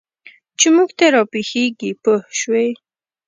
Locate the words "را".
1.13-1.21